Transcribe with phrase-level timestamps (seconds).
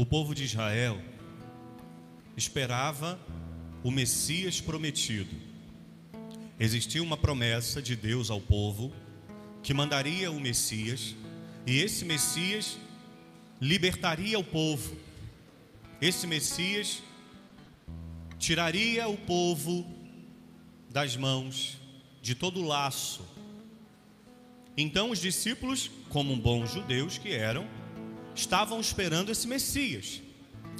[0.00, 0.98] o povo de Israel
[2.34, 3.20] esperava
[3.84, 5.36] o Messias prometido.
[6.58, 8.94] Existia uma promessa de Deus ao povo
[9.62, 11.14] que mandaria o Messias,
[11.66, 12.78] e esse Messias
[13.60, 14.96] libertaria o povo.
[16.00, 17.02] Esse Messias
[18.38, 19.86] tiraria o povo
[20.88, 21.76] das mãos
[22.22, 23.22] de todo laço.
[24.78, 27.68] Então os discípulos, como bons judeus que eram,
[28.40, 30.20] estavam esperando esse Messias,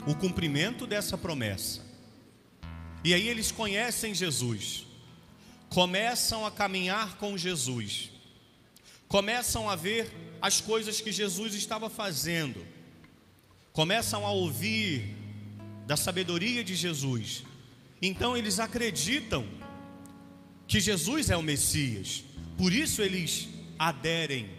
[0.07, 1.85] o cumprimento dessa promessa.
[3.05, 4.87] E aí eles conhecem Jesus,
[5.68, 8.11] começam a caminhar com Jesus,
[9.09, 10.11] começam a ver
[10.41, 12.67] as coisas que Jesus estava fazendo,
[13.73, 15.17] começam a ouvir
[15.87, 17.45] da sabedoria de Jesus.
[18.03, 19.46] Então eles acreditam
[20.67, 22.25] que Jesus é o Messias,
[22.57, 23.49] por isso eles
[23.79, 24.51] aderem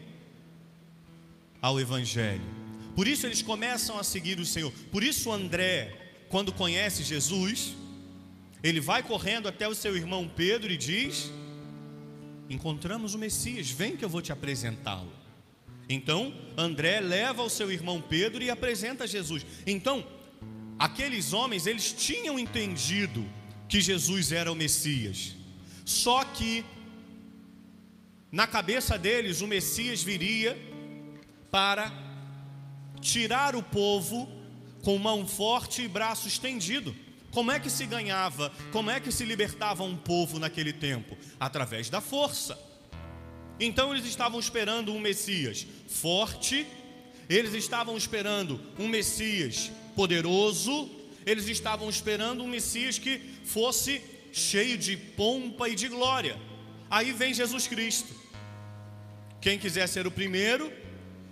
[1.62, 2.61] ao Evangelho,
[2.96, 4.72] por isso eles começam a seguir o Senhor.
[4.92, 7.76] Por isso André, quando conhece Jesus,
[8.64, 11.32] ele vai correndo até o seu irmão Pedro e diz:
[12.50, 15.12] Encontramos o Messias, vem que eu vou te apresentá-lo.
[15.90, 19.46] Então André leva o seu irmão Pedro e apresenta Jesus.
[19.66, 20.06] Então,
[20.78, 23.26] aqueles homens, eles tinham entendido
[23.68, 25.36] que Jesus era o Messias.
[25.86, 26.64] Só que
[28.32, 30.58] na cabeça deles o Messias viria
[31.50, 32.11] para
[33.02, 34.30] tirar o povo
[34.84, 36.96] com mão forte e braço estendido.
[37.32, 41.18] Como é que se ganhava, como é que se libertava um povo naquele tempo?
[41.40, 42.60] Através da força.
[43.60, 46.66] Então eles estavam esperando um Messias forte,
[47.30, 50.90] eles estavam esperando um Messias poderoso,
[51.26, 54.02] eles estavam esperando um Messias que fosse
[54.34, 56.38] cheio de pompa e de glória.
[56.90, 58.14] Aí vem Jesus Cristo.
[59.40, 60.72] Quem quiser ser o primeiro,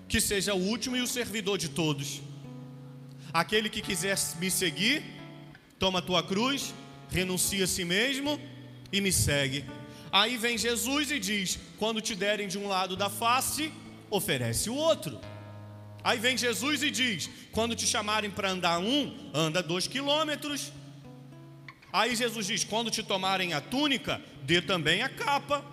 [0.10, 2.22] que seja o último e o servidor de todos.
[3.32, 5.04] Aquele que quiser me seguir,
[5.78, 6.74] toma a tua cruz,
[7.12, 8.42] renuncia a si mesmo
[8.92, 9.64] e me segue.
[10.12, 13.72] Aí vem Jesus e diz: quando te derem de um lado da face,
[14.10, 15.22] oferece o outro.
[16.04, 20.74] Aí vem Jesus e diz: quando te chamarem para andar um, anda dois quilômetros.
[21.94, 25.64] Aí Jesus diz: quando te tomarem a túnica, dê também a capa.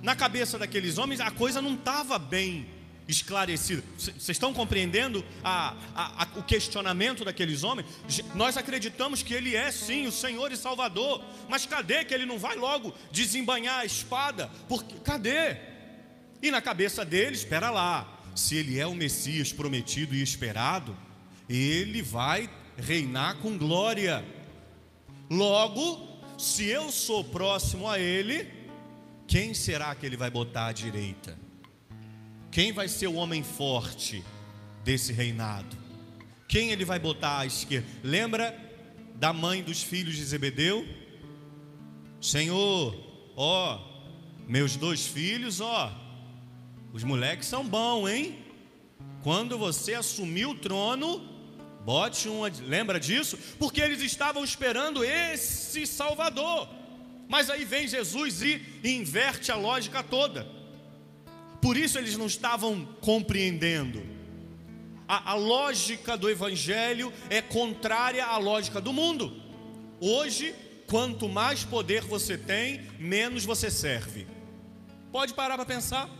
[0.00, 2.66] Na cabeça daqueles homens a coisa não estava bem
[3.12, 3.82] esclarecida.
[3.96, 7.86] Vocês estão compreendendo a, a, a, o questionamento daqueles homens?
[8.34, 12.38] Nós acreditamos que Ele é sim o Senhor e Salvador, mas cadê que Ele não
[12.38, 14.50] vai logo desembanhar a espada?
[14.68, 15.56] Porque cadê?
[16.42, 20.96] E na cabeça deles, espera lá, se Ele é o Messias prometido e esperado,
[21.48, 24.24] Ele vai reinar com glória.
[25.30, 28.48] Logo, se eu sou próximo a Ele,
[29.26, 31.41] quem será que Ele vai botar à direita?
[32.52, 34.22] Quem vai ser o homem forte
[34.84, 35.74] desse reinado?
[36.46, 37.88] Quem Ele vai botar à esquerda?
[38.04, 38.54] Lembra
[39.14, 40.86] da mãe dos filhos de Zebedeu?
[42.20, 42.94] Senhor,
[43.34, 43.80] ó,
[44.46, 45.90] meus dois filhos, ó,
[46.92, 48.38] os moleques são bons, hein?
[49.22, 51.26] Quando você assumir o trono,
[51.86, 52.52] bote uma.
[52.66, 53.38] Lembra disso?
[53.58, 56.68] Porque eles estavam esperando esse Salvador.
[57.30, 60.46] Mas aí vem Jesus e inverte a lógica toda.
[61.62, 64.04] Por isso eles não estavam compreendendo.
[65.06, 69.40] A, a, lógica do Evangelho é contrária à lógica do mundo.
[70.00, 70.52] Hoje,
[70.88, 74.26] quanto mais poder você tem, menos você serve.
[75.12, 76.10] Pode parar para pensar.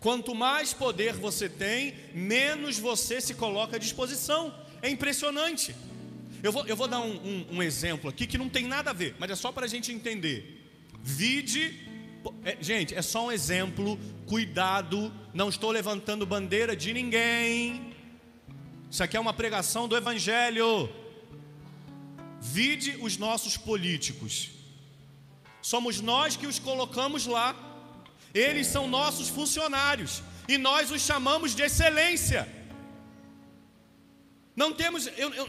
[0.00, 4.52] Quanto mais poder você tem, menos você se coloca à disposição.
[4.82, 5.72] É impressionante.
[6.42, 8.94] Eu vou, eu vou dar um, um, um exemplo aqui que não tem nada a
[8.94, 10.66] ver, mas é só para a gente entender.
[11.00, 11.89] Vide,
[12.44, 13.98] é, gente, é só um exemplo.
[14.26, 17.94] Cuidado, não estou levantando bandeira de ninguém.
[18.90, 20.88] Isso aqui é uma pregação do Evangelho.
[22.40, 24.50] Vide os nossos políticos.
[25.62, 27.54] Somos nós que os colocamos lá.
[28.32, 32.48] Eles são nossos funcionários e nós os chamamos de excelência.
[34.54, 35.48] Não temos, eu, eu,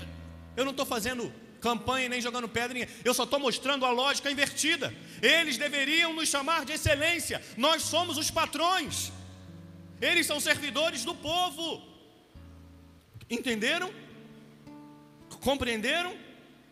[0.55, 1.31] eu não estou fazendo
[1.61, 4.93] campanha nem jogando pedra, eu só estou mostrando a lógica invertida.
[5.21, 9.11] Eles deveriam nos chamar de excelência, nós somos os patrões,
[10.01, 11.81] eles são servidores do povo.
[13.29, 13.93] Entenderam?
[15.41, 16.17] Compreenderam?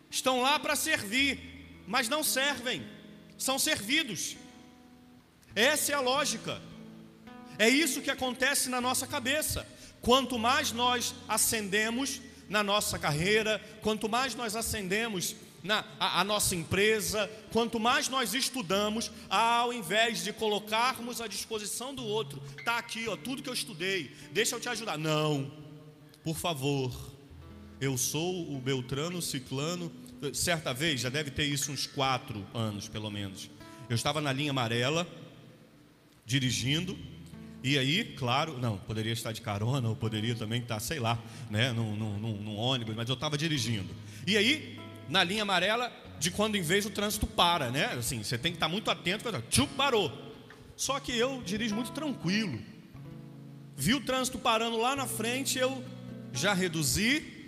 [0.09, 2.86] Estão lá para servir, mas não servem,
[3.38, 4.36] são servidos.
[5.56, 6.62] Essa é a lógica.
[7.57, 9.68] É isso que acontece na nossa cabeça.
[10.01, 16.56] Quanto mais nós ascendemos na nossa carreira, quanto mais nós ascendemos na a, a, nossa
[16.56, 23.07] empresa, quanto mais nós estudamos, ao invés de colocarmos à disposição do outro, tá aqui,
[23.07, 24.98] ó, tudo que eu estudei, deixa eu te ajudar.
[24.98, 25.51] Não.
[26.24, 26.92] por favor,
[27.80, 29.92] eu sou o Beltrano Ciclano.
[30.34, 33.50] Certa vez, já deve ter isso uns quatro anos pelo menos.
[33.90, 35.07] Eu estava na linha amarela,
[36.25, 36.98] dirigindo,
[37.63, 41.19] e aí, claro, não, poderia estar de carona, ou poderia também estar, sei lá,
[41.50, 43.89] né, num, num, num ônibus, mas eu estava dirigindo.
[44.25, 44.79] E aí,
[45.09, 47.85] na linha amarela, de quando em vez o trânsito para, né?
[47.97, 50.11] Assim, você tem que estar muito atento, tchup, parou.
[50.75, 52.59] Só que eu dirijo muito tranquilo.
[53.75, 55.83] Vi o trânsito parando lá na frente, eu
[56.31, 57.39] já reduzi,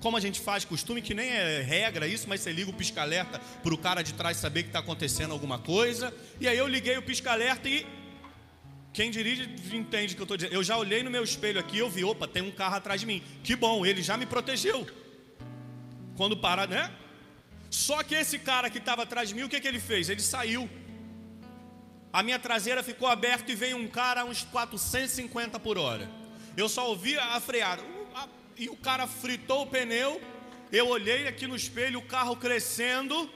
[0.00, 3.38] como a gente faz costume, que nem é regra isso, mas você liga o pisca-alerta
[3.62, 6.12] para o cara de trás saber que está acontecendo alguma coisa.
[6.38, 7.86] E aí eu liguei o pisca-alerta e
[8.94, 9.42] quem dirige
[9.76, 10.54] entende o que eu estou dizendo.
[10.54, 13.06] Eu já olhei no meu espelho aqui, eu vi, opa, tem um carro atrás de
[13.06, 13.20] mim.
[13.42, 14.86] Que bom, ele já me protegeu.
[16.16, 16.92] Quando parar, né?
[17.68, 20.08] Só que esse cara que estava atrás de mim, o que, que ele fez?
[20.08, 20.70] Ele saiu.
[22.12, 26.08] A minha traseira ficou aberta e veio um cara a uns 450 por hora.
[26.56, 27.80] Eu só ouvi a frear.
[28.56, 30.22] E o cara fritou o pneu.
[30.70, 33.28] Eu olhei aqui no espelho, o carro crescendo.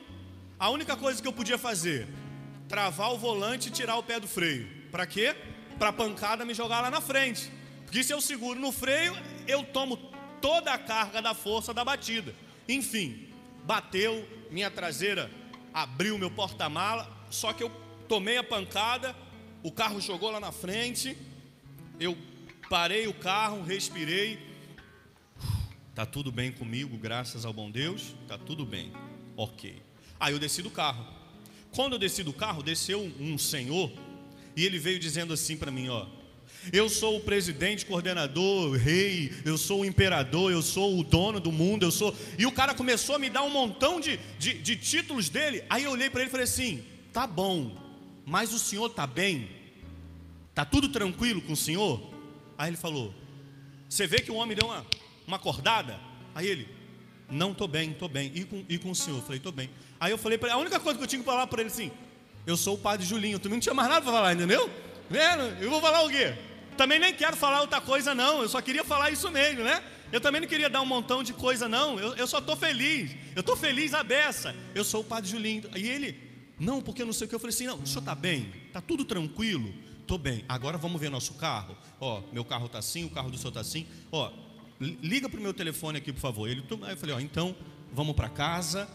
[0.57, 2.07] A única coisa que eu podia fazer,
[2.69, 4.78] travar o volante e tirar o pé do freio.
[4.91, 5.35] Para quê?
[5.79, 7.51] Para a pancada me jogar lá na frente.
[7.85, 9.97] Porque se eu seguro no freio, eu tomo
[10.41, 12.35] toda a carga da força da batida.
[12.69, 13.29] Enfim,
[13.65, 15.31] bateu, minha traseira
[15.73, 17.71] abriu meu porta-mala, só que eu
[18.09, 19.15] tomei a pancada,
[19.63, 21.17] o carro jogou lá na frente,
[22.01, 22.17] eu
[22.69, 24.39] parei o carro, respirei.
[25.95, 28.93] Tá tudo bem comigo, graças ao bom Deus, tá tudo bem.
[29.37, 29.83] OK.
[30.21, 31.07] Aí eu desci do carro.
[31.73, 33.91] Quando eu desci do carro, desceu um senhor
[34.59, 36.05] e ele veio dizendo assim para mim, ó:
[36.73, 41.53] eu sou o presidente, coordenador, rei, eu sou o imperador, eu sou o dono do
[41.53, 42.13] mundo, eu sou.
[42.37, 45.63] E o cara começou a me dar um montão de, de, de títulos dele.
[45.71, 47.77] Aí eu olhei para ele e falei assim: tá bom,
[48.27, 49.49] mas o senhor tá bem?
[50.57, 52.13] Tá tudo tranquilo com o senhor?
[52.59, 53.15] Aí ele falou:
[53.89, 54.85] você vê que o homem deu uma,
[55.25, 56.01] uma acordada?
[56.35, 56.67] Aí ele:
[57.31, 58.33] não tô bem, tô bem.
[58.35, 59.19] E com, e com o senhor?
[59.19, 59.71] Eu falei: tô bem.
[60.01, 61.71] Aí eu falei para ele: a única coisa que eu tinha que falar para ele
[61.71, 61.93] assim:
[62.49, 63.39] eu sou o padre Julinho.
[63.39, 64.71] Tu não tinha mais nada para falar, entendeu?
[65.11, 65.43] Vendo?
[65.63, 66.35] Eu vou falar o quê?
[66.79, 68.41] Também nem quero falar outra coisa, não.
[68.41, 69.83] Eu só queria falar isso mesmo, né?
[70.11, 72.01] Eu também não queria dar um montão de coisa, não.
[72.01, 73.15] Eu, eu só estou feliz.
[73.37, 74.57] Eu estou feliz a beça.
[74.75, 75.65] Eu sou o padre Julinho.
[75.77, 76.19] E ele,
[76.59, 77.35] não, porque não sei o que.
[77.35, 78.51] Eu falei assim: não, o senhor está bem?
[78.67, 79.71] Está tudo tranquilo?
[80.01, 80.43] Estou bem.
[80.49, 81.77] Agora vamos ver nosso carro.
[82.01, 83.87] Ó, meu carro está assim, o carro do senhor está assim.
[84.11, 84.33] Ó,
[84.81, 86.49] liga para o meu telefone aqui, por favor.
[86.49, 87.55] Ele, aí eu falei: ó, então
[87.93, 88.89] vamos para casa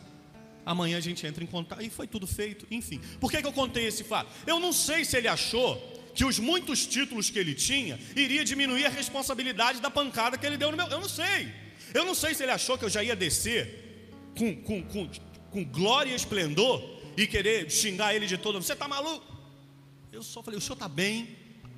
[0.65, 1.81] Amanhã a gente entra em contato.
[1.81, 3.00] E foi tudo feito, enfim.
[3.19, 4.31] Por que, que eu contei esse fato?
[4.48, 5.77] Eu não sei se ele achou
[6.15, 10.57] que os muitos títulos que ele tinha iria diminuir a responsabilidade da pancada que ele
[10.57, 10.88] deu no meu.
[10.88, 11.51] Eu não sei.
[11.94, 15.10] Eu não sei se ele achou que eu já ia descer com, com, com,
[15.51, 16.81] com glória e esplendor
[17.18, 18.62] e querer xingar ele de todo.
[18.62, 19.25] Você está maluco?
[20.12, 21.36] Eu só falei, o senhor está bem?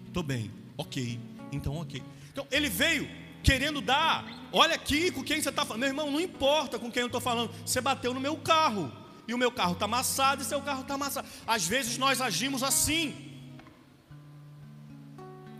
[0.08, 0.52] Estou bem.
[0.78, 1.20] Ok.
[1.52, 2.02] Então, ok.
[2.32, 3.10] Então, ele veio
[3.46, 4.26] querendo dar.
[4.52, 5.82] Olha aqui com quem você está falando.
[5.82, 7.52] Meu irmão, não importa com quem eu estou falando.
[7.66, 8.92] Você bateu no meu carro.
[9.28, 11.28] E o meu carro está amassado e seu carro está amassado.
[11.48, 13.06] Às vezes nós agimos assim.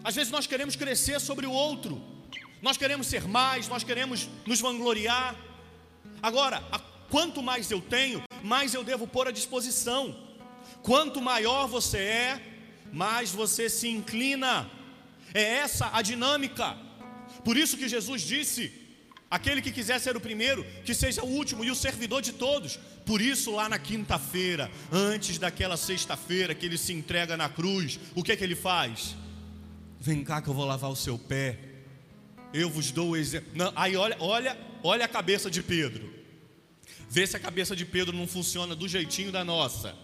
[0.04, 2.02] Às vezes nós queremos crescer sobre o outro.
[2.62, 5.36] Nós queremos ser mais, nós queremos nos vangloriar.
[6.22, 6.64] Agora,
[7.10, 10.16] quanto mais eu tenho, mais eu devo pôr à disposição.
[10.84, 12.42] Quanto maior você é,
[12.94, 14.70] mais você se inclina.
[15.34, 16.85] É essa a dinâmica.
[17.46, 18.74] Por isso que Jesus disse:
[19.30, 22.80] aquele que quiser ser o primeiro, que seja o último e o servidor de todos.
[23.06, 28.24] Por isso, lá na quinta-feira, antes daquela sexta-feira que ele se entrega na cruz, o
[28.24, 29.16] que é que ele faz?
[30.00, 31.60] Vem cá que eu vou lavar o seu pé.
[32.52, 33.52] Eu vos dou o exemplo.
[33.76, 36.14] aí olha, olha, olha a cabeça de Pedro.
[37.08, 39.96] Vê se a cabeça de Pedro não funciona do jeitinho da nossa.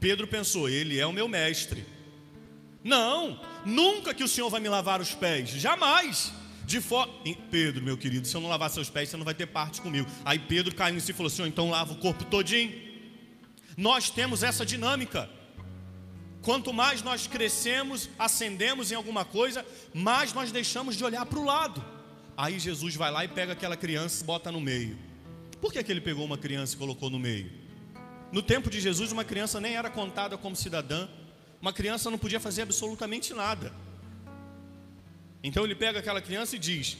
[0.00, 1.86] Pedro pensou: ele é o meu mestre.
[2.82, 6.32] Não, nunca que o Senhor vai me lavar os pés, jamais.
[6.66, 7.14] De forma.
[7.50, 10.10] Pedro, meu querido, se eu não lavar seus pés, você não vai ter parte comigo.
[10.24, 12.74] Aí Pedro caiu em si e falou assim: então lava o corpo todinho.
[13.76, 15.30] Nós temos essa dinâmica.
[16.42, 21.44] Quanto mais nós crescemos, ascendemos em alguma coisa, mais nós deixamos de olhar para o
[21.44, 21.84] lado.
[22.36, 24.98] Aí Jesus vai lá e pega aquela criança e bota no meio.
[25.60, 27.50] Por que, que ele pegou uma criança e colocou no meio?
[28.30, 31.08] No tempo de Jesus, uma criança nem era contada como cidadã,
[31.60, 33.72] uma criança não podia fazer absolutamente nada.
[35.46, 36.96] Então ele pega aquela criança e diz: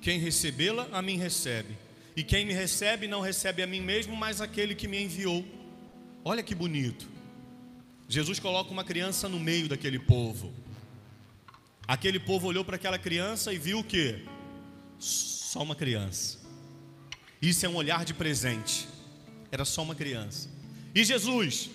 [0.00, 1.76] Quem recebê-la, a mim recebe.
[2.16, 5.44] E quem me recebe, não recebe a mim mesmo, mas aquele que me enviou.
[6.24, 7.06] Olha que bonito.
[8.08, 10.54] Jesus coloca uma criança no meio daquele povo.
[11.86, 14.24] Aquele povo olhou para aquela criança e viu o que?
[14.98, 16.38] Só uma criança.
[17.42, 18.88] Isso é um olhar de presente.
[19.52, 20.48] Era só uma criança.
[20.94, 21.68] E Jesus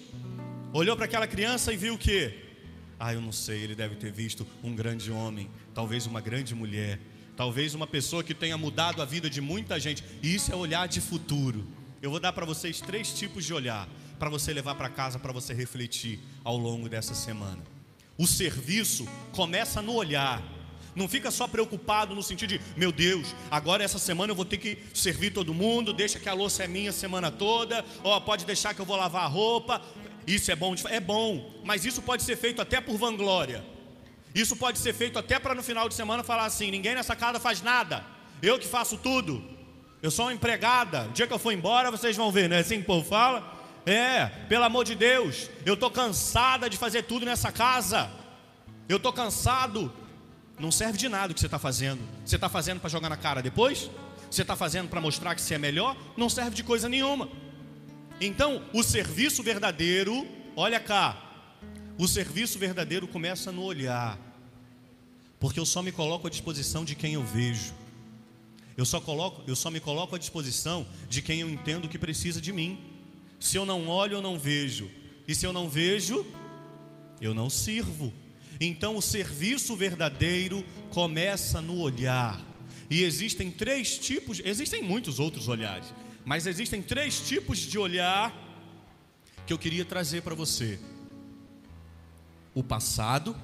[0.74, 2.51] olhou para aquela criança e viu o que?
[3.04, 7.00] Ah, eu não sei, ele deve ter visto um grande homem, talvez uma grande mulher,
[7.36, 10.04] talvez uma pessoa que tenha mudado a vida de muita gente.
[10.22, 11.66] E isso é olhar de futuro.
[12.00, 13.90] Eu vou dar para vocês três tipos de olhar
[14.20, 17.64] para você levar para casa, para você refletir ao longo dessa semana.
[18.20, 20.40] O serviço começa no olhar.
[20.96, 24.58] Não fica só preocupado no sentido de, meu Deus, agora essa semana eu vou ter
[24.58, 28.46] que servir todo mundo, deixa que a louça é minha a semana toda, ó, pode
[28.46, 29.82] deixar que eu vou lavar a roupa.
[30.26, 33.64] Isso é bom, é bom, mas isso pode ser feito até por vanglória.
[34.34, 37.40] Isso pode ser feito até para no final de semana falar assim: ninguém nessa casa
[37.40, 38.06] faz nada,
[38.42, 39.44] eu que faço tudo.
[40.02, 41.08] Eu sou uma empregada.
[41.10, 42.60] O dia que eu for embora, vocês vão ver, né?
[42.60, 43.60] Assim que o povo fala.
[43.86, 48.10] É, pelo amor de Deus, eu estou cansada de fazer tudo nessa casa.
[48.90, 49.94] Eu estou cansado.
[50.60, 52.02] Não serve de nada o que você está fazendo.
[52.26, 53.90] Você está fazendo para jogar na cara depois?
[54.30, 55.96] Você está fazendo para mostrar que você é melhor?
[56.18, 57.30] Não serve de coisa nenhuma.
[58.24, 61.58] Então, o serviço verdadeiro, olha cá,
[61.98, 64.20] o serviço verdadeiro começa no olhar,
[65.40, 67.74] porque eu só me coloco à disposição de quem eu vejo.
[68.78, 72.40] Eu só, coloco, eu só me coloco à disposição de quem eu entendo que precisa
[72.40, 72.80] de mim.
[73.40, 74.90] Se eu não olho, eu não vejo.
[75.28, 76.24] E se eu não vejo,
[77.20, 78.14] eu não sirvo.
[78.60, 82.40] Então o serviço verdadeiro começa no olhar.
[82.88, 85.92] E existem três tipos, existem muitos outros olhares,
[86.26, 88.34] mas existem três tipos de olhar
[89.46, 90.80] que eu queria trazer para você:
[92.54, 93.36] o passado,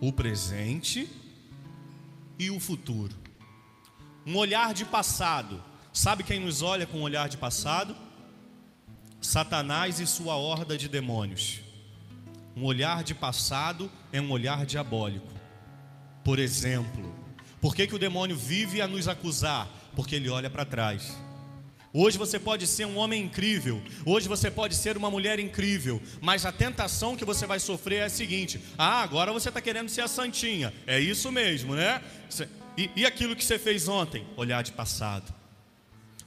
[0.00, 1.08] o presente
[2.38, 3.14] e o futuro.
[4.26, 5.62] Um olhar de passado.
[5.92, 7.96] Sabe quem nos olha com um olhar de passado?
[9.20, 11.60] Satanás e sua horda de demônios.
[12.54, 15.32] Um olhar de passado é um olhar diabólico.
[16.22, 17.14] Por exemplo,
[17.60, 19.68] por que, que o demônio vive a nos acusar?
[19.96, 21.16] Porque ele olha para trás.
[21.92, 26.44] Hoje você pode ser um homem incrível, hoje você pode ser uma mulher incrível, mas
[26.44, 30.02] a tentação que você vai sofrer é a seguinte: ah, agora você está querendo ser
[30.02, 32.02] a santinha, é isso mesmo, né?
[32.76, 34.26] E, e aquilo que você fez ontem?
[34.36, 35.34] Olhar de passado.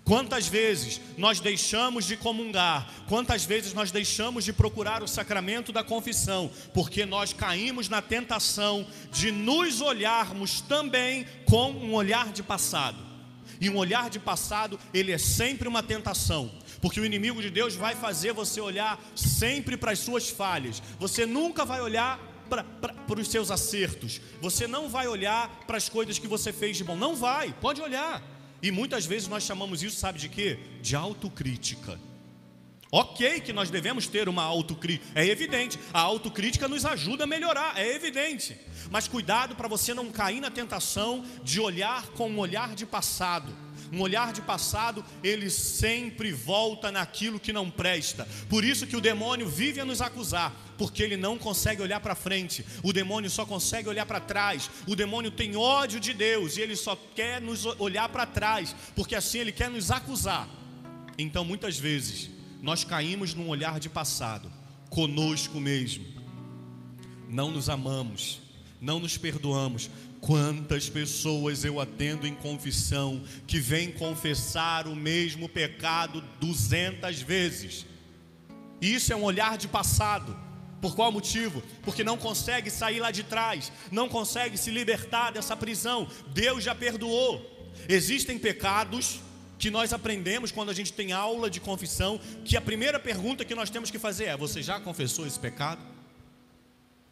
[0.04, 5.84] Quantas vezes nós deixamos de comungar, quantas vezes nós deixamos de procurar o sacramento da
[5.84, 13.09] confissão, porque nós caímos na tentação de nos olharmos também com um olhar de passado.
[13.60, 16.52] E um olhar de passado, ele é sempre uma tentação,
[16.82, 21.26] porque o inimigo de Deus vai fazer você olhar sempre para as suas falhas, você
[21.26, 22.18] nunca vai olhar
[22.50, 26.84] para os seus acertos, você não vai olhar para as coisas que você fez de
[26.84, 28.24] bom, não vai, pode olhar.
[28.62, 30.60] E muitas vezes nós chamamos isso, sabe de quê?
[30.82, 32.00] De autocrítica.
[32.92, 35.78] Ok que nós devemos ter uma autocrítica, é evidente.
[35.94, 38.58] A autocrítica nos ajuda a melhorar, é evidente.
[38.90, 43.56] Mas cuidado para você não cair na tentação de olhar com um olhar de passado
[43.92, 48.28] um olhar de passado, ele sempre volta naquilo que não presta.
[48.48, 52.16] Por isso que o demônio vive a nos acusar, porque ele não consegue olhar para
[52.16, 52.66] frente.
[52.84, 54.70] O demônio só consegue olhar para trás.
[54.88, 59.16] O demônio tem ódio de Deus e ele só quer nos olhar para trás, porque
[59.16, 60.48] assim ele quer nos acusar.
[61.18, 62.30] Então, muitas vezes,
[62.62, 64.52] nós caímos num olhar de passado,
[64.90, 66.06] conosco mesmo.
[67.28, 68.42] Não nos amamos,
[68.82, 69.90] não nos perdoamos,
[70.22, 77.86] Quantas pessoas eu atendo em confissão que vêm confessar o mesmo pecado duzentas vezes?
[78.82, 80.38] Isso é um olhar de passado.
[80.82, 81.62] Por qual motivo?
[81.84, 86.08] Porque não consegue sair lá de trás, não consegue se libertar dessa prisão.
[86.34, 87.72] Deus já perdoou.
[87.88, 89.22] Existem pecados
[89.60, 93.54] que nós aprendemos quando a gente tem aula de confissão, que a primeira pergunta que
[93.54, 95.82] nós temos que fazer é: você já confessou esse pecado?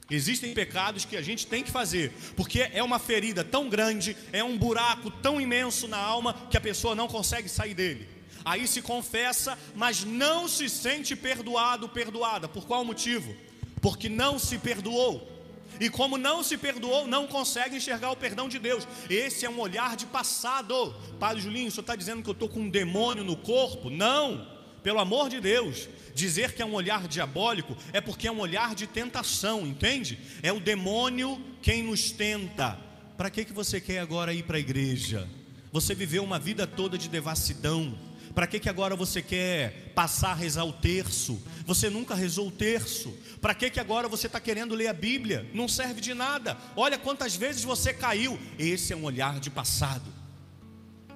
[0.10, 4.42] Existem pecados que a gente tem que fazer, porque é uma ferida tão grande, é
[4.42, 8.08] um buraco tão imenso na alma que a pessoa não consegue sair dele.
[8.46, 12.48] Aí se confessa, mas não se sente perdoado, perdoada.
[12.48, 13.36] Por qual motivo?
[13.82, 15.37] Porque não se perdoou.
[15.80, 18.88] E como não se perdoou, não consegue enxergar o perdão de Deus.
[19.10, 20.96] Esse é um olhar de passado.
[21.20, 23.90] Padre Julinho, senhor está dizendo que eu estou com um demônio no corpo?
[23.90, 24.48] Não,
[24.82, 25.88] pelo amor de Deus.
[26.16, 30.18] Dizer que é um olhar diabólico é porque é um olhar de tentação, entende?
[30.42, 32.80] É o demônio quem nos tenta.
[33.16, 35.28] Para que, que você quer agora ir para a igreja?
[35.72, 38.07] Você viveu uma vida toda de devassidão.
[38.38, 41.42] Para que, que agora você quer passar a rezar o terço?
[41.66, 43.18] Você nunca rezou o terço.
[43.42, 45.50] Para que, que agora você está querendo ler a Bíblia?
[45.56, 46.56] Não serve de nada.
[46.76, 48.38] Olha quantas vezes você caiu.
[48.60, 50.14] Esse é um olhar de passado.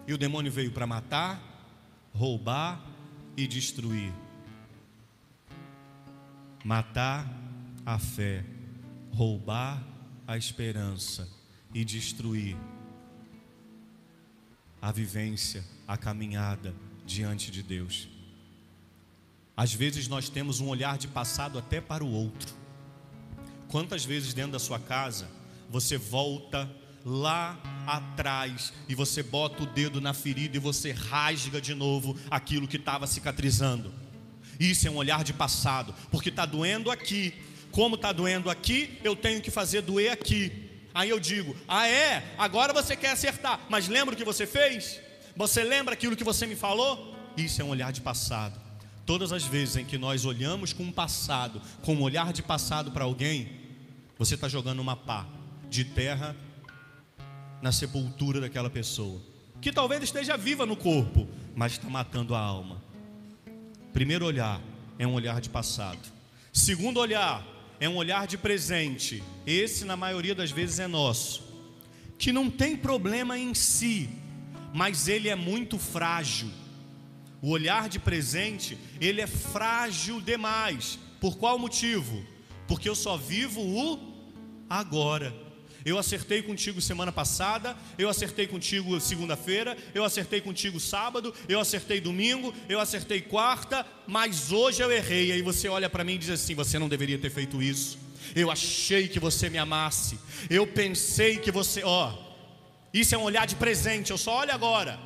[0.07, 1.39] E o demônio veio para matar,
[2.11, 2.83] roubar
[3.37, 4.11] e destruir
[6.63, 7.31] matar
[7.85, 8.43] a fé,
[9.11, 9.79] roubar
[10.25, 11.29] a esperança
[11.71, 12.57] e destruir
[14.81, 16.73] a vivência, a caminhada
[17.05, 18.07] diante de Deus.
[19.55, 22.53] Às vezes nós temos um olhar de passado até para o outro.
[23.67, 25.29] Quantas vezes dentro da sua casa
[25.69, 26.69] você volta
[27.05, 32.67] lá atrás e você bota o dedo na ferida e você rasga de novo aquilo
[32.67, 33.93] que estava cicatrizando.
[34.59, 37.33] Isso é um olhar de passado, porque está doendo aqui.
[37.71, 40.69] Como está doendo aqui, eu tenho que fazer doer aqui.
[40.93, 42.35] Aí eu digo: Ah, é?
[42.37, 44.99] Agora você quer acertar, mas lembra o que você fez?
[45.35, 47.15] Você lembra aquilo que você me falou?
[47.37, 48.59] Isso é um olhar de passado.
[49.05, 52.91] Todas as vezes em que nós olhamos com um passado, com um olhar de passado
[52.91, 53.49] para alguém,
[54.17, 55.25] você está jogando uma pá
[55.69, 56.35] de terra
[57.61, 59.21] na sepultura daquela pessoa,
[59.59, 62.81] que talvez esteja viva no corpo, mas está matando a alma.
[63.93, 64.61] Primeiro olhar
[64.97, 65.99] é um olhar de passado.
[66.53, 67.45] Segundo olhar
[67.79, 69.23] é um olhar de presente.
[69.45, 71.43] Esse, na maioria das vezes, é nosso.
[72.17, 74.09] Que não tem problema em si,
[74.73, 76.49] mas ele é muito frágil.
[77.41, 80.99] O olhar de presente, ele é frágil demais.
[81.19, 82.23] Por qual motivo?
[82.67, 84.11] Porque eu só vivo o
[84.69, 85.33] agora.
[85.83, 91.99] Eu acertei contigo semana passada, eu acertei contigo segunda-feira, eu acertei contigo sábado, eu acertei
[91.99, 95.31] domingo, eu acertei quarta, mas hoje eu errei.
[95.31, 97.97] Aí você olha para mim e diz assim: você não deveria ter feito isso.
[98.35, 100.19] Eu achei que você me amasse.
[100.49, 102.13] Eu pensei que você, ó,
[102.93, 104.11] isso é um olhar de presente.
[104.11, 104.99] Eu só olho agora.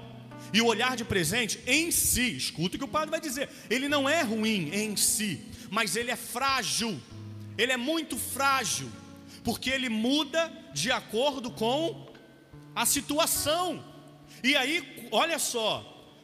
[0.53, 3.49] E o olhar de presente em si, escuta o que o padre vai dizer.
[3.69, 6.99] Ele não é ruim em si, mas ele é frágil.
[7.57, 8.89] Ele é muito frágil
[9.45, 12.07] porque ele muda de acordo com
[12.75, 13.83] a situação.
[14.43, 15.69] E aí, olha só,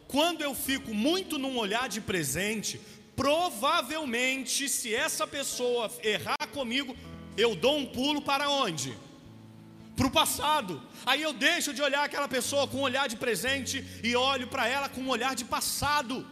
[0.07, 2.81] quando eu fico muito num olhar de presente,
[3.15, 6.95] provavelmente, se essa pessoa errar comigo,
[7.37, 8.97] eu dou um pulo para onde?
[9.95, 10.81] Para o passado.
[11.05, 14.67] Aí eu deixo de olhar aquela pessoa com um olhar de presente e olho para
[14.67, 16.25] ela com um olhar de passado.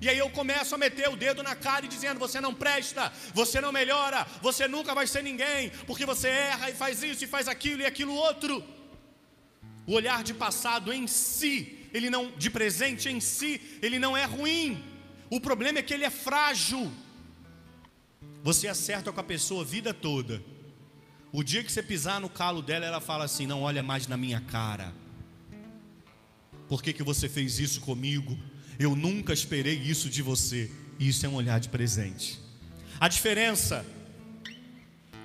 [0.00, 3.12] E aí eu começo a meter o dedo na cara e dizendo: você não presta,
[3.32, 7.28] você não melhora, você nunca vai ser ninguém, porque você erra e faz isso e
[7.28, 8.64] faz aquilo e aquilo outro.
[9.86, 14.24] O olhar de passado em si, ele não de presente em si, ele não é
[14.24, 14.82] ruim.
[15.30, 16.90] O problema é que ele é frágil.
[18.42, 20.42] Você acerta com a pessoa a vida toda.
[21.32, 24.16] O dia que você pisar no calo dela, ela fala assim: "Não olha mais na
[24.16, 24.92] minha cara.
[26.68, 28.38] Por que que você fez isso comigo?"
[28.78, 30.70] Eu nunca esperei isso de você.
[30.98, 32.38] Isso é um olhar de presente.
[32.98, 33.84] A diferença,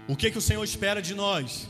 [0.08, 1.70] o que, que o Senhor espera de nós?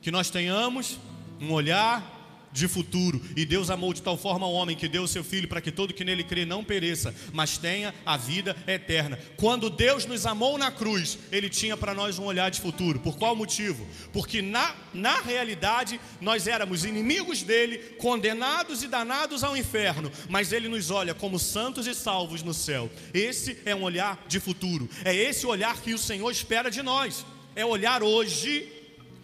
[0.00, 0.98] Que nós tenhamos
[1.40, 2.13] um olhar
[2.54, 3.20] de futuro.
[3.36, 5.72] E Deus amou de tal forma o homem que deu o seu filho para que
[5.72, 9.18] todo que nele crê não pereça, mas tenha a vida eterna.
[9.36, 13.00] Quando Deus nos amou na cruz, ele tinha para nós um olhar de futuro.
[13.00, 13.84] Por qual motivo?
[14.12, 20.68] Porque na, na realidade nós éramos inimigos dele, condenados e danados ao inferno, mas ele
[20.68, 22.88] nos olha como santos e salvos no céu.
[23.12, 24.88] Esse é um olhar de futuro.
[25.04, 27.26] É esse olhar que o Senhor espera de nós.
[27.56, 28.70] É olhar hoje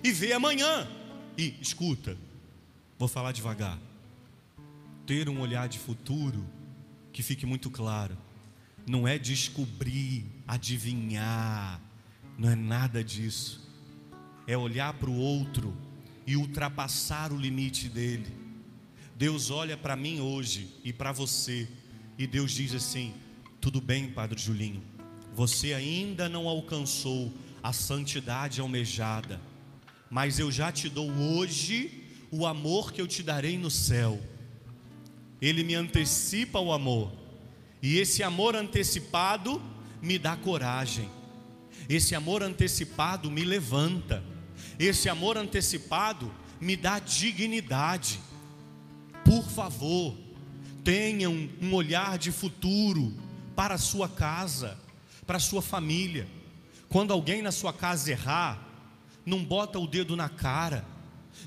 [0.02, 0.88] e ver amanhã.
[1.38, 2.16] E escuta,
[3.00, 3.78] Vou falar devagar.
[5.06, 6.44] Ter um olhar de futuro
[7.14, 8.14] que fique muito claro.
[8.86, 11.80] Não é descobrir, adivinhar,
[12.36, 13.66] não é nada disso.
[14.46, 15.74] É olhar para o outro
[16.26, 18.36] e ultrapassar o limite dele.
[19.16, 21.66] Deus olha para mim hoje e para você,
[22.18, 23.14] e Deus diz assim:
[23.62, 24.82] tudo bem, Padre Julinho,
[25.34, 27.32] você ainda não alcançou
[27.62, 29.40] a santidade almejada,
[30.10, 31.99] mas eu já te dou hoje
[32.30, 34.20] o amor que eu te darei no céu.
[35.40, 37.12] Ele me antecipa o amor,
[37.82, 39.60] e esse amor antecipado
[40.02, 41.08] me dá coragem,
[41.88, 44.22] esse amor antecipado me levanta,
[44.78, 48.20] esse amor antecipado me dá dignidade.
[49.24, 50.14] Por favor,
[50.84, 53.14] tenham um olhar de futuro
[53.56, 54.78] para a sua casa,
[55.26, 56.26] para a sua família.
[56.88, 58.66] Quando alguém na sua casa errar,
[59.24, 60.84] não bota o dedo na cara,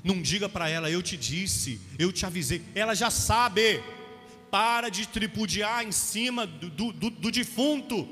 [0.02, 2.62] não diga para ela, eu te disse, eu te avisei.
[2.74, 3.82] Ela já sabe.
[4.50, 8.08] Para de tripudiar em cima do, do, do, defunto.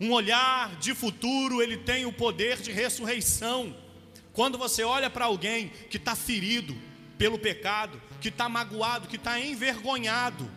[0.00, 3.76] Um olhar de futuro, ele tem o poder de ressurreição.
[4.32, 6.74] Quando você olha para alguém que está ferido
[7.18, 10.50] pelo pecado, que está magoado, que está envergonhado,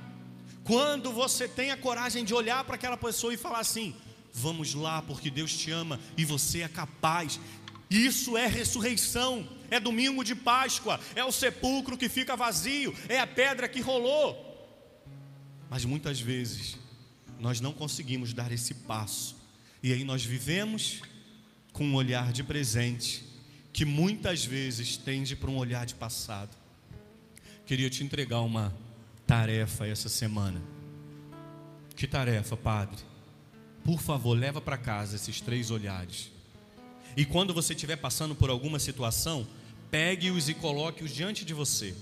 [0.64, 3.94] quando você tem a coragem de olhar para aquela pessoa e falar assim:
[4.34, 7.40] vamos lá, porque Deus te ama e você é capaz,
[7.90, 13.28] isso é ressurreição é domingo de Páscoa, é o sepulcro que fica vazio, é a
[13.28, 14.46] pedra que rolou.
[15.70, 16.78] Mas muitas vezes
[17.40, 19.36] nós não conseguimos dar esse passo,
[19.82, 21.02] e aí nós vivemos
[21.72, 23.24] com um olhar de presente,
[23.72, 26.56] que muitas vezes tende para um olhar de passado.
[27.66, 28.76] Queria te entregar uma
[29.26, 30.62] tarefa essa semana.
[31.96, 32.98] Que tarefa, Padre?
[33.84, 36.32] Por favor, leva para casa esses três olhares.
[37.16, 39.48] E quando você estiver passando por alguma situação,
[39.92, 41.96] pegue-os e coloque-os diante de você.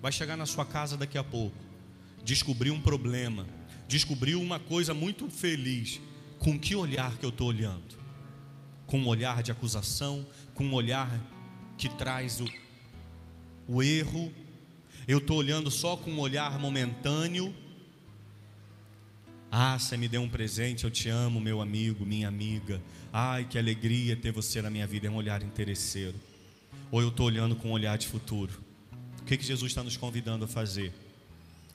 [0.00, 1.56] Vai chegar na sua casa daqui a pouco,
[2.22, 3.46] descobrir um problema,
[3.88, 6.00] descobrir uma coisa muito feliz.
[6.38, 7.96] Com que olhar que eu estou olhando?
[8.86, 11.10] Com um olhar de acusação, com um olhar
[11.78, 12.46] que traz o,
[13.66, 14.32] o erro.
[15.08, 17.54] Eu estou olhando só com um olhar momentâneo.
[19.50, 22.82] Ah, você me deu um presente, eu te amo, meu amigo, minha amiga.
[23.12, 25.06] Ai, que alegria ter você na minha vida.
[25.06, 26.14] É um olhar interesseiro.
[26.90, 28.52] Ou eu estou olhando com um olhar de futuro.
[29.20, 30.92] O que, que Jesus está nos convidando a fazer?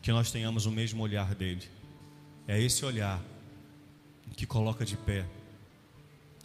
[0.02, 1.68] Que nós tenhamos o mesmo olhar dele.
[2.48, 3.22] É esse olhar
[4.36, 5.26] que coloca de pé.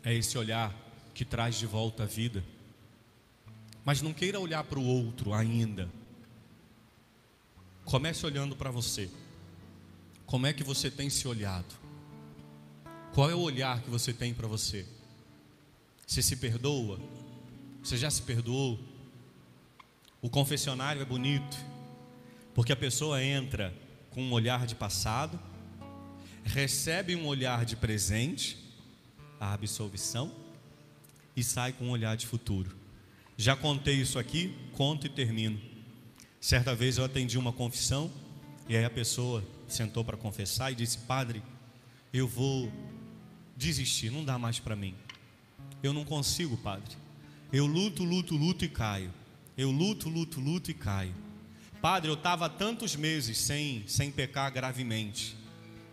[0.05, 0.75] É esse olhar
[1.15, 2.45] que traz de volta a vida.
[3.85, 5.89] Mas não queira olhar para o outro ainda.
[7.85, 9.09] Comece olhando para você.
[10.27, 11.73] Como é que você tem se olhado?
[13.15, 14.85] Qual é o olhar que você tem para você?
[16.05, 17.01] Você se perdoa?
[17.87, 18.81] Você já se perdoou?
[20.21, 21.57] O confessionário é bonito,
[22.53, 23.73] porque a pessoa entra
[24.11, 25.39] com um olhar de passado,
[26.43, 28.59] recebe um olhar de presente,
[29.39, 30.33] a absolvição,
[31.37, 32.77] e sai com um olhar de futuro.
[33.37, 35.63] Já contei isso aqui, conto e termino.
[36.41, 38.11] Certa vez eu atendi uma confissão,
[38.69, 41.41] e aí a pessoa sentou para confessar e disse: Padre,
[42.13, 42.69] eu vou
[43.57, 44.97] desistir, não dá mais para mim.
[45.85, 47.06] Eu não consigo, Padre.
[47.53, 49.13] Eu luto, luto, luto e caio.
[49.57, 51.15] Eu luto, luto, luto e caio.
[51.81, 55.37] Padre, eu estava tantos meses sem, sem pecar gravemente.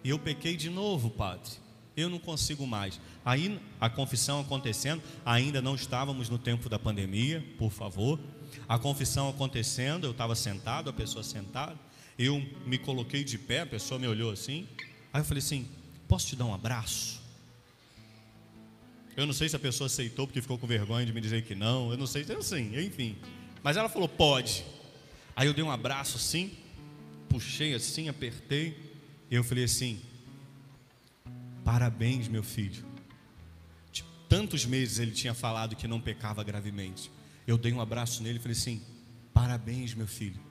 [0.03, 1.51] E eu pequei de novo, Padre.
[1.95, 2.99] Eu não consigo mais.
[3.23, 8.19] Aí a confissão acontecendo, ainda não estávamos no tempo da pandemia, por favor.
[8.67, 11.79] A confissão acontecendo, eu estava sentado, a pessoa sentada.
[12.17, 14.67] Eu me coloquei de pé, a pessoa me olhou assim.
[15.13, 15.67] Aí eu falei assim:
[16.07, 17.22] Posso te dar um abraço?
[19.15, 21.53] Eu não sei se a pessoa aceitou porque ficou com vergonha de me dizer que
[21.53, 21.91] não.
[21.91, 23.15] Eu não sei, eu sim, enfim.
[23.61, 24.65] Mas ela falou: pode.
[25.35, 26.51] Aí eu dei um abraço assim,
[27.29, 28.75] puxei assim, apertei.
[29.29, 30.01] E eu falei assim:
[31.63, 32.83] parabéns, meu filho.
[33.91, 37.11] De tantos meses ele tinha falado que não pecava gravemente.
[37.45, 38.81] Eu dei um abraço nele e falei assim:
[39.31, 40.41] parabéns, meu filho.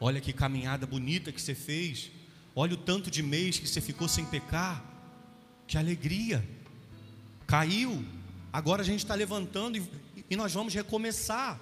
[0.00, 2.10] Olha que caminhada bonita que você fez.
[2.54, 4.84] Olha o tanto de mês que você ficou sem pecar.
[5.66, 6.44] Que alegria
[7.48, 8.04] caiu,
[8.52, 9.90] agora a gente está levantando e,
[10.30, 11.58] e nós vamos recomeçar.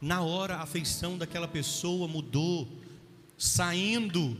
[0.00, 2.68] Na hora a afeição daquela pessoa mudou,
[3.38, 4.36] saindo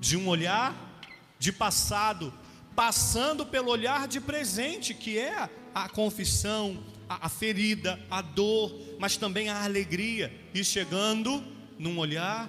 [0.00, 1.02] de um olhar
[1.36, 2.32] de passado,
[2.76, 9.16] passando pelo olhar de presente, que é a confissão, a, a ferida, a dor, mas
[9.16, 11.42] também a alegria, e chegando
[11.76, 12.48] num olhar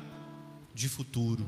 [0.71, 1.43] de futuro.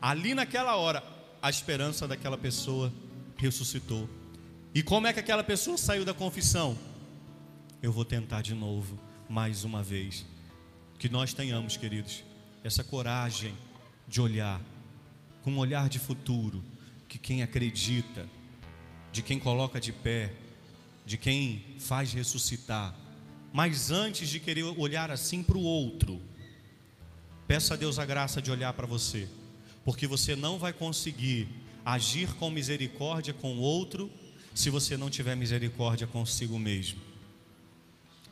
[0.00, 1.02] Ali naquela hora,
[1.40, 2.92] a esperança daquela pessoa
[3.38, 4.08] ressuscitou.
[4.76, 6.76] E como é que aquela pessoa saiu da confissão?
[7.82, 10.26] Eu vou tentar de novo, mais uma vez.
[10.98, 12.22] Que nós tenhamos, queridos,
[12.62, 13.54] essa coragem
[14.06, 14.60] de olhar,
[15.42, 16.62] com um olhar de futuro,
[17.08, 18.28] que quem acredita,
[19.10, 20.30] de quem coloca de pé,
[21.06, 22.94] de quem faz ressuscitar,
[23.54, 26.20] mas antes de querer olhar assim para o outro,
[27.48, 29.26] peça a Deus a graça de olhar para você,
[29.86, 31.48] porque você não vai conseguir
[31.82, 34.12] agir com misericórdia com o outro
[34.56, 36.98] se você não tiver misericórdia consigo mesmo.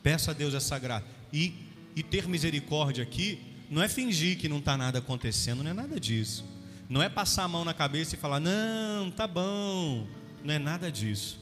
[0.01, 1.05] Peça a Deus essa graça.
[1.31, 1.53] E,
[1.95, 5.99] e ter misericórdia aqui não é fingir que não está nada acontecendo, não é nada
[5.99, 6.43] disso.
[6.89, 10.07] Não é passar a mão na cabeça e falar, não, tá bom.
[10.43, 11.39] Não é nada disso.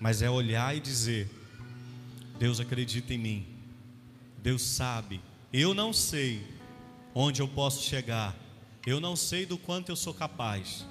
[0.00, 1.30] Mas é olhar e dizer:
[2.36, 3.46] Deus acredita em mim.
[4.42, 5.20] Deus sabe.
[5.52, 6.44] Eu não sei
[7.14, 8.36] onde eu posso chegar.
[8.84, 10.84] Eu não sei do quanto eu sou capaz.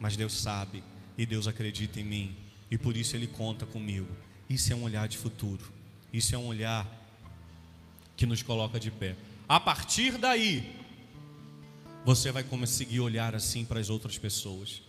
[0.00, 0.82] Mas Deus sabe
[1.18, 4.08] e Deus acredita em mim e por isso Ele conta comigo.
[4.48, 5.64] Isso é um olhar de futuro,
[6.12, 6.86] isso é um olhar
[8.16, 9.16] que nos coloca de pé.
[9.48, 10.74] A partir daí,
[12.04, 14.82] você vai conseguir olhar assim para as outras pessoas.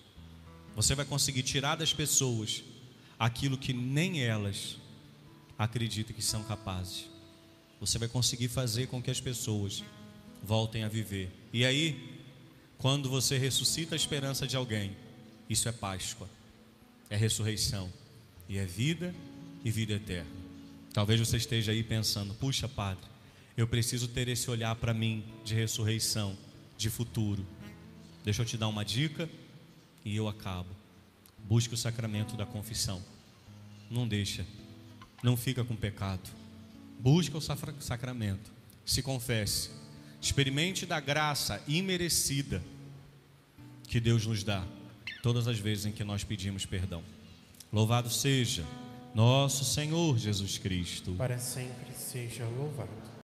[0.75, 2.63] Você vai conseguir tirar das pessoas
[3.19, 4.77] aquilo que nem elas
[5.57, 7.09] acreditam que são capazes.
[7.79, 9.83] Você vai conseguir fazer com que as pessoas
[10.43, 11.31] voltem a viver.
[11.51, 12.21] E aí,
[12.77, 14.95] quando você ressuscita a esperança de alguém,
[15.49, 16.29] isso é Páscoa
[17.09, 17.91] é ressurreição
[18.47, 19.13] e é vida
[19.63, 20.29] e vida eterna.
[20.93, 23.05] Talvez você esteja aí pensando: puxa, Padre,
[23.55, 26.37] eu preciso ter esse olhar para mim de ressurreição,
[26.77, 27.45] de futuro.
[28.23, 29.29] Deixa eu te dar uma dica
[30.03, 30.69] e eu acabo.
[31.47, 33.01] Busque o sacramento da confissão.
[33.89, 34.45] Não deixa,
[35.23, 36.29] não fica com pecado.
[36.99, 38.51] Busque o sacramento,
[38.85, 39.69] se confesse,
[40.19, 42.61] experimente da graça imerecida
[43.87, 44.65] que Deus nos dá
[45.27, 47.03] todas as vezes em que nós pedimos perdão.
[47.69, 48.63] Louvado seja
[49.13, 51.11] nosso Senhor Jesus Cristo.
[51.17, 53.06] Para sempre seja louvado.